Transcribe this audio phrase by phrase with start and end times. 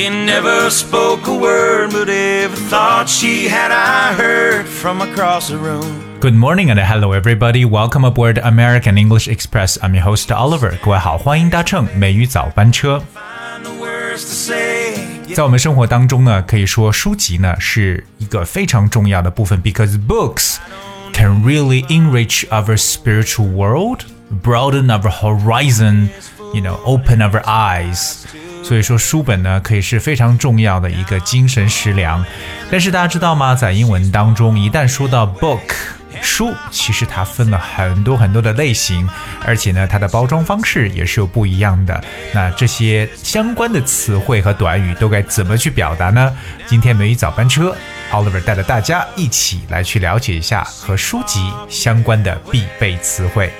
[0.00, 5.58] We never spoke a word, but every thought she had I heard from across the
[5.58, 6.18] room.
[6.20, 7.64] Good morning and hello everybody.
[7.64, 9.78] Welcome aboard American English Express.
[9.82, 10.76] I'm your host Oliver.
[10.82, 13.02] 各位好，欢迎搭乘美语早班车。
[13.14, 15.34] Find the words to say.
[15.34, 20.56] 在我们生活当中呢，可以说书籍呢是一个非常重要的部分，because books
[21.12, 24.04] can really enrich our spiritual world,
[24.42, 26.08] broaden our horizon,
[26.53, 28.17] You know, open our eyes.
[28.63, 32.23] 所以说，书本呢可以是非常重要的一个精神食粮。
[32.69, 33.55] 但是大家知道吗？
[33.55, 35.59] 在英文当中，一旦说到 book，
[36.21, 39.09] 书其实它分了很多很多的类型，
[39.43, 42.03] 而且呢，它的包装方式也是有不一样的。
[42.33, 46.31] 那这些相关的词汇和短语都该怎么去表达呢？
[46.67, 47.75] 今天美语早班车
[48.11, 53.51] ，Oliver 带着大家一起来去了解一下和书籍相关的必备词汇。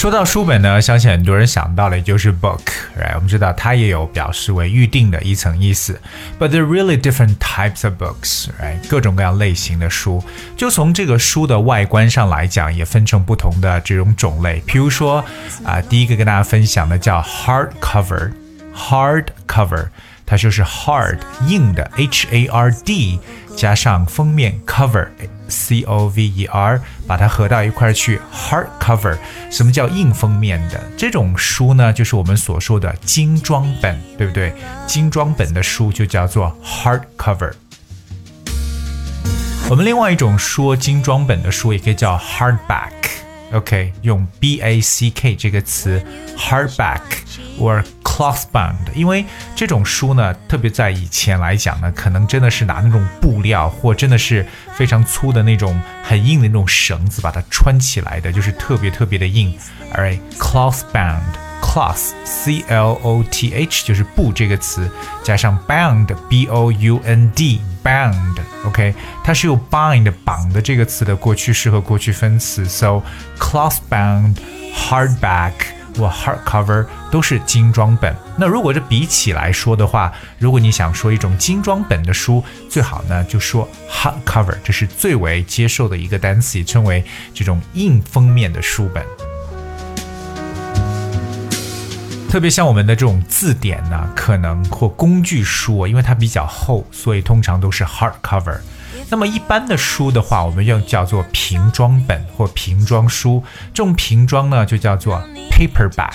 [0.00, 3.14] 说到书本呢，相信很多人想到的也就是 book，right？
[3.16, 6.00] 我们知道它也有表示为预定的一层意思。
[6.38, 8.78] But there are really different types of books，right？
[8.88, 10.24] 各种各样类型的书，
[10.56, 14.62] 就从这个书的外观上来讲，也分成不同的这种种类。
[14.64, 15.22] 比如说
[15.64, 19.88] 啊、第一个跟大家分享的叫 hardcover，hard cover。
[20.24, 23.20] 它就是 hard 硬的 H A R D
[23.54, 25.08] 加上封面 cover
[25.50, 29.18] C O V E R 把它合到一块儿去 hard cover。
[29.50, 30.80] 什么叫硬封面的？
[30.96, 34.54] 这种书呢，就是我们所说的精装本，对不对？
[34.86, 37.52] 精装本的书就叫做 hard cover。
[39.68, 42.90] 我们另外一种说精装本的书也可以叫 hardback。
[43.52, 46.00] OK，用 B A C K 这个词
[46.36, 47.00] ，hardback
[47.58, 47.84] or
[48.20, 49.24] cloth bound，因为
[49.56, 59.56] 这种书呢，特别在以前来讲呢，可能真的是拿那种布料或真的是非常粗的那种很硬的那种绳子把它穿起来的，就是特别特别的硬。
[59.94, 61.22] Alright, cloth bound。
[61.62, 64.90] cloth c l o t h 就是布这个词，
[65.22, 68.36] 加上 bound b o u n d bound
[68.66, 68.94] OK，
[69.24, 73.02] 它是有 bind 绑的这个词的过去式和过去分词，so
[73.38, 74.36] cloth bound
[74.74, 75.52] hardback
[75.96, 78.14] 或 hardcover 都是精装本。
[78.36, 89.04] 那如果这比起来说的话，如果你想说一种精装本的书，最好呢就说 hardcover，这是最为接受的一个单词，也称为这种硬封面的书本。
[92.28, 98.60] 特别像我们的这种字典呢，可能或工具书，因为它比较厚，所以通常都是 hardcover。
[99.10, 103.42] 那么一般的书的话，我们用叫做瓶装本或瓶装书。
[103.74, 106.12] 这种瓶装呢，就叫做 paperback。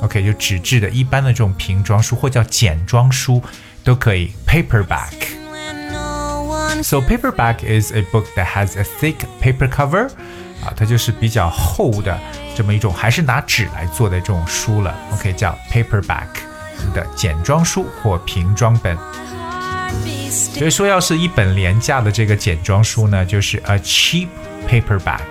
[0.00, 3.42] OK，就纸质的，一般的这种瓶装书或叫简装书
[3.84, 5.12] 都可以 paperback。
[6.82, 10.08] So paperback is a book that has a thick paper cover.
[10.64, 12.18] 啊，它就是比较厚的
[12.56, 14.94] 这么一种，还是拿纸来做的这种书了。
[15.12, 16.28] OK，叫 paperback
[16.94, 18.96] 的简装书或瓶装本。
[20.29, 24.27] 所以说，要是一本廉价的这个简装书呢，就是 a cheap
[24.67, 25.21] paperback。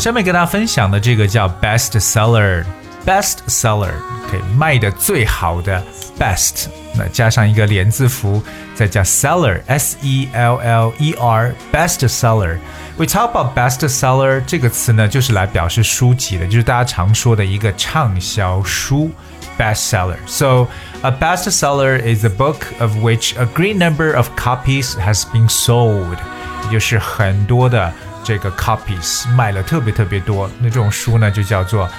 [0.00, 5.82] 下面跟大家分享的这个叫 best seller，best seller，OK，、卖的最好的
[6.18, 8.42] best，那加上一个连字符，
[8.74, 12.58] 再加 seller，s e l l e r，best seller。
[12.96, 19.10] We talk about best seller 这个词呢，就是来表示书籍的，就是大家常说的一个畅销书。
[19.58, 20.16] bestseller.
[20.28, 20.68] So,
[21.02, 26.16] a bestseller is a book of which a great number of copies has been sold.
[26.64, 27.92] 也就是很多的
[28.22, 31.90] 这个 copies 卖了特别特别多，那这种书呢就叫做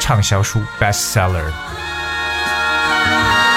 [0.00, 1.44] 畅销书 bestseller。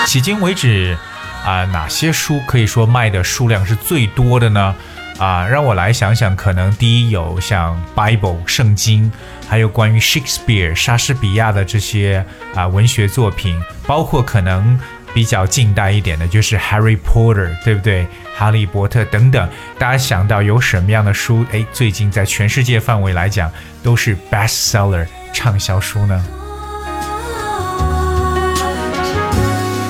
[0.05, 0.95] 迄今为止
[1.43, 4.75] 啊、哪些书可以说卖的数量是最多的呢？
[5.18, 9.10] 啊，让我来想想，可能第一有像 Bible 圣经，
[9.48, 12.24] 还有关于 Shakespeare 莎士比亚的这些
[12.54, 13.56] 啊文学作品，
[13.86, 14.78] 包括可能
[15.14, 18.06] 比较近代一点的，就是 Harry Potter，对不对？
[18.36, 21.46] 哈利波特等等，大家想到有什么样的书？
[21.52, 23.48] 哎，最近在全世界范围来讲
[23.84, 26.26] 都是 bestseller 畅销书呢？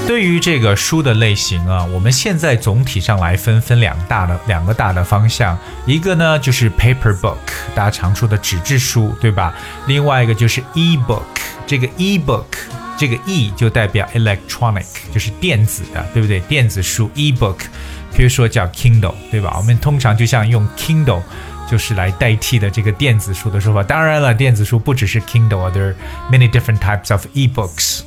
[0.06, 7.37] 对于这个书的类型啊，我们现在总体上来分分两大的两个大的方向，一个呢就是 paper book，
[7.75, 9.55] 大家常说的纸质书，对吧？
[9.87, 11.23] 另外一个就是 e book，
[11.67, 12.45] 这个 e book，
[12.99, 16.39] 这个 e 就代表 electronic，就是电子的，对不对？
[16.41, 17.61] 电子书 e book，
[18.15, 19.55] 比如说叫 Kindle，对吧？
[19.56, 21.23] 我们通常就像用 Kindle。
[21.67, 23.83] 就是来代替的这个电子书的说法。
[23.83, 25.95] 当然了，电子书不只是 Kindle，there
[26.31, 28.03] many different types of e-books。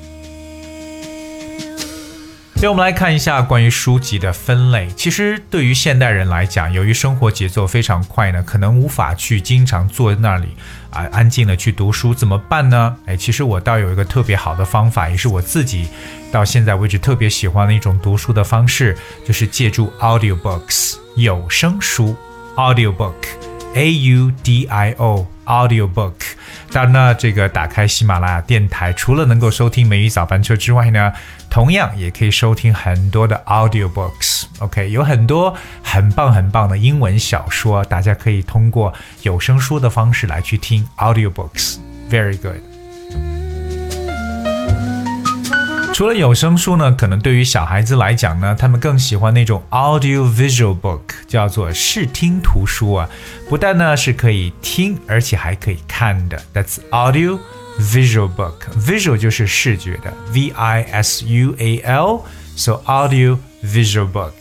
[2.57, 4.87] 所以我们来看一下关于书籍的分类。
[4.97, 10.47] 其实对于现代人来讲，由于生活节奏非常快呢，可能无法去经常坐在那里
[10.89, 12.97] 啊安静的去读书，怎么办呢？
[13.05, 15.87] 哎，其实我倒有一个特别好的方法，也是我自己
[16.31, 22.15] 到现在为止特别喜欢的一种读书的方式，就是借助 audiobooks 有声书
[22.55, 23.13] audiobook
[23.75, 26.36] a u d i o audiobook。
[26.71, 31.11] 当然呢，这个打开喜马拉雅电台，除了能够收听美语早班车之外呢，
[31.49, 34.43] 同样也可以收听很多的 audiobooks。
[34.59, 38.93] OK，有很多很棒很棒的英文小说，大家可以通过
[39.23, 41.77] 有声书的方式来去听 audiobooks。
[42.09, 42.76] Very good。
[45.97, 53.09] 除了有声书呢，可能对于小孩子来讲呢，他们更喜欢那种 audio visual book，叫做视听图书啊。
[53.49, 56.39] 不但呢是可以听，而且还可以看的。
[56.53, 57.39] That's audio
[57.79, 58.53] visual book。
[58.79, 62.21] visual 就是视觉的，V I S U A L。
[62.55, 64.33] So audio visual book。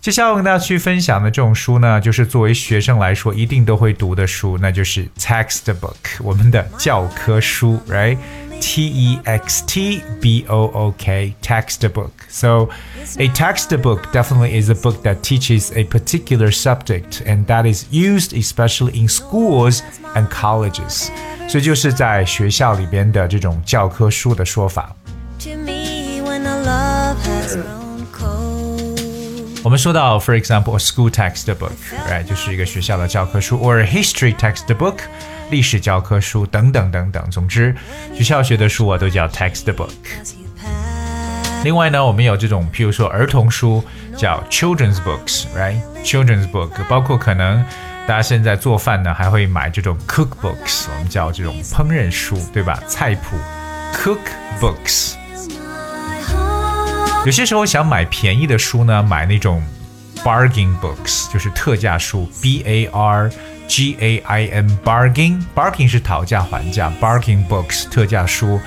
[0.00, 8.18] 接下来我跟大家去分享的这种书呢，就是作为学生来说一定都会读的书，那就是 textbook，我们的教科书，right?
[8.61, 12.11] ，right？T E X T B O O K, textbook.
[12.29, 12.69] So,
[13.17, 18.33] a textbook definitely is a book that teaches a particular subject and that is used
[18.33, 19.81] especially in schools
[20.15, 21.09] and colleges.
[21.47, 24.93] 所以就是在学校里边的这种教科书的说法。
[29.63, 34.99] 我们说到，for example, a school textbook，right，就是一个学校的教科书，or a history textbook，
[35.52, 37.30] 历史教科书等等等等。
[37.30, 37.76] 总之，
[38.14, 39.90] 学校学的书啊都叫 textbook。
[41.62, 43.84] 另外呢，我们有这种，譬如说儿童书
[44.16, 47.62] 叫 children's books，right？children's book，包括可能
[48.08, 52.82] 大家现在做饭呢，还会买这种 cookbooks，我们叫这种烹饪书，对吧？
[52.88, 53.36] 菜谱
[53.94, 55.14] cookbooks。
[57.24, 59.62] 有些时候想买便宜的书呢，买那种
[60.24, 63.30] bargain books，就是特价书，b a r
[63.74, 68.60] g a i n bargain bargain 是讨价还价，bargain books 特价书。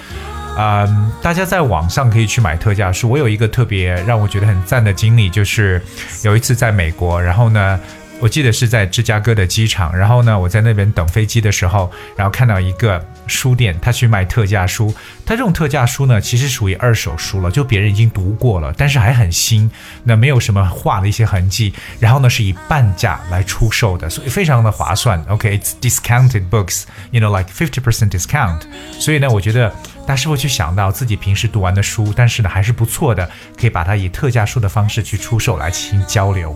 [0.57, 3.07] 嗯，大家在网上可以去买特价书。
[3.07, 5.79] 我有一个特别让我觉得很赞的经历，就是
[6.23, 7.79] 有一次在美国，然后呢。
[8.21, 14.94] 我记得是在芝加哥的机场，然后呢，我在那边等飞机的时候，然后看到一个书店，他去卖特价书。
[15.25, 19.69] 他这种特价书呢，其实属于二手书了，就别人已经读过了，但是还很新，
[20.04, 21.74] 那没有什么画的一些痕迹。
[22.00, 25.24] 然后呢，是以半价来出售的，所以非常的划算。
[25.30, 28.62] OK，it's discounted books，you know like fifty percent discount。
[29.00, 29.69] 所以呢，我觉得
[30.01, 33.30] 大家是否去想到自己平时读完的书，但是呢还是不错的，
[33.60, 36.56] 可以把它以特价书的方式去出售来进行交流。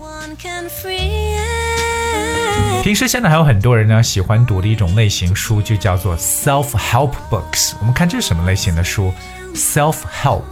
[2.83, 7.73] 平时现在还有很多人呢喜欢读的一种类型书，就叫做 self help books。
[7.79, 9.11] 我们看这是什么类型的书？
[9.55, 10.43] self help，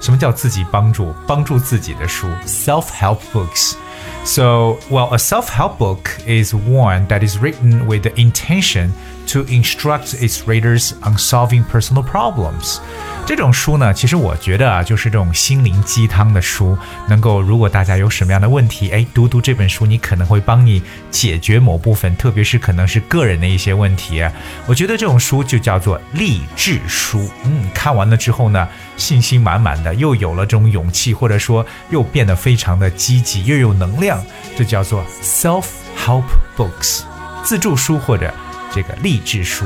[0.00, 2.26] 什么叫自己帮助、帮助自己的书？
[2.44, 8.90] self help books。So, well, a self help book is one that is written with the intention
[9.31, 12.77] to instruct its readers on solving personal problems.
[13.25, 24.21] 这种书呢，其实我觉得啊，就是这种心灵鸡汤的书，能够如果大家有什么样的问题，哎，读读这本书，你可能会帮你解决某部分，特别是可能是个人的一些问题。
[24.65, 27.29] 我觉得这种书就叫做励志书。
[27.43, 28.67] 嗯，看完了之后呢，
[28.97, 34.21] 信心满满的，又有了这种勇气，或者说又变得非常的积极，又有能量，
[34.57, 35.65] 这叫做 self
[35.95, 36.23] help
[36.57, 37.03] books，
[37.43, 38.33] 自助书或者
[38.73, 39.65] 这个励志书。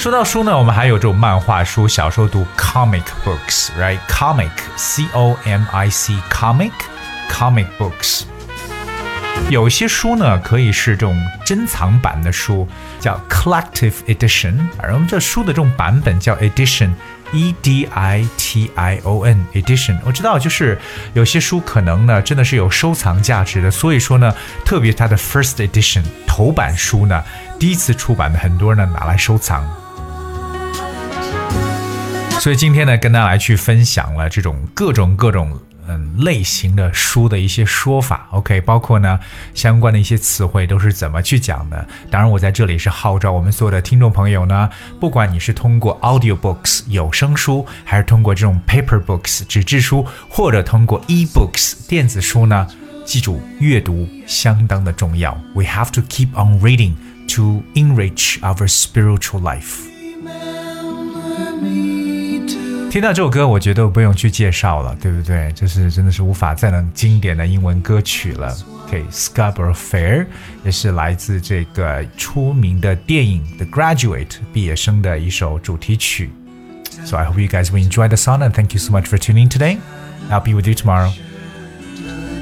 [0.00, 8.24] 说到书呢，我们还有这种漫画书，小时候读 comic books，right？comic，c o m i c，comic，comic books。
[9.48, 12.68] 有些书呢，可以是这种珍藏版的书，
[13.00, 16.36] 叫 collective edition，而我们这书的这种版本叫
[17.34, 19.98] e d i t i o n edition，。
[20.04, 20.78] 我知道，就是
[21.12, 24.32] 有些书可能呢，真的是有收藏价值的，所以说呢，
[24.64, 27.22] 特别它的 first edition 头版书呢，
[27.58, 29.68] 第一次出版的，很多人呢拿来收藏。
[32.40, 39.18] 所以今天呢，跟大家来去分享了这种各种各种嗯类型的书的一些说法，OK，包括呢
[39.54, 41.86] 相关的一些词汇都是怎么去讲的。
[42.10, 52.66] 当然，我在这里是号召我们所有的听众朋友呢，不管你是通过 audio books 有声书，还是通过这种 paper books 纸质书，或者通过 e books 电子书呢，
[53.04, 55.38] 记住阅读相当的重要。
[55.54, 56.94] We have to keep on reading
[57.34, 59.90] to enrich our spiritual life.
[62.93, 65.51] 听到这首歌，我觉得不用去介绍了，对不对？
[65.55, 68.57] 这是真的是无法再能经典的英文歌曲了。
[68.87, 70.25] OK，Scarborough Fair
[70.65, 76.31] 也是来自这个出名的电影《The Graduate》毕业生的一首主题曲。
[77.05, 79.19] So I hope you guys will enjoy the song and thank you so much for
[79.19, 79.77] tuning in today.
[80.31, 81.11] I'll be with you tomorrow.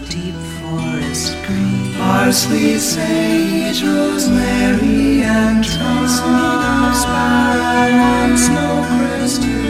[0.10, 1.94] deep forest green.
[2.00, 6.94] Parsley, sage, rosemary, and thyme.
[6.94, 9.61] Sparrow, snow crested cloud.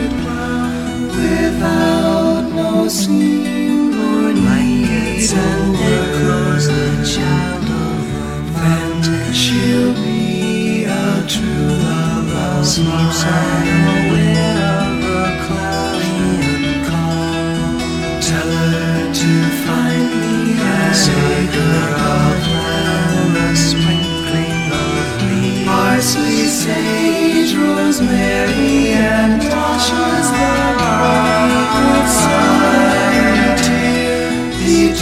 [1.22, 9.36] Without no seam, Lord, gates and echoes, the child of romance.
[9.36, 13.22] She'll be a true love of Sleeps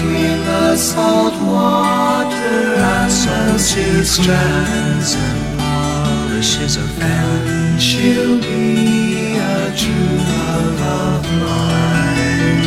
[0.00, 10.16] Between the salt water and sunset strands and polishes her fan, she'll be a true
[10.32, 12.64] love of mine.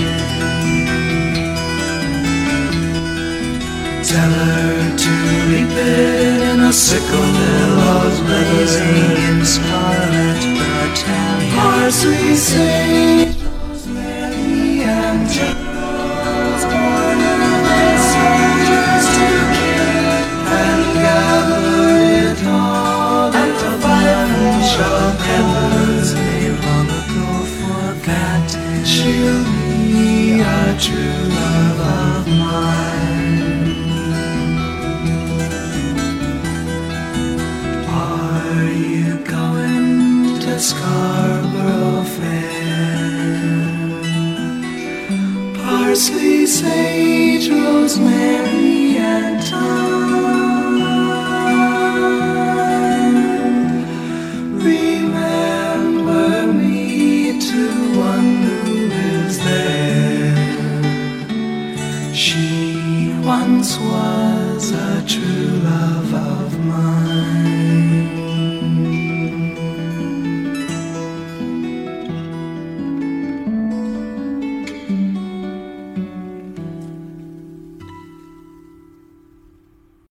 [4.06, 5.12] Tell her to
[5.50, 11.56] reap it in a sickle billows blazing in scarlet battalion.
[11.58, 13.03] Parsley, sage,
[63.80, 66.13] was a true love.